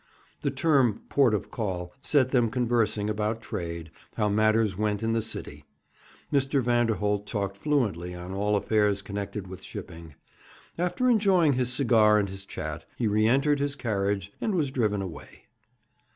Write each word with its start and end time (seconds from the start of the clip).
The 0.41 0.49
term 0.49 1.03
'port 1.09 1.35
of 1.35 1.51
call' 1.51 1.93
set 2.01 2.31
them 2.31 2.49
conversing 2.49 3.07
about 3.07 3.39
trade, 3.39 3.91
how 4.15 4.29
matters 4.29 4.75
went 4.75 5.03
in 5.03 5.11
the 5.13 5.21
City. 5.21 5.63
Mr. 6.33 6.59
Vanderholt 6.63 7.27
talked 7.27 7.55
fluently 7.57 8.15
on 8.15 8.31
all 8.33 8.55
affairs 8.55 9.03
connected 9.03 9.45
with 9.45 9.61
shipping. 9.61 10.15
After 10.75 11.07
enjoying 11.07 11.53
his 11.53 11.71
cigar 11.71 12.17
and 12.17 12.29
his 12.29 12.45
chat, 12.45 12.83
he 12.95 13.07
re 13.07 13.27
entered 13.27 13.59
his 13.59 13.75
carriage, 13.75 14.33
and 14.41 14.55
was 14.55 14.71
driven 14.71 15.03
away. 15.03 15.43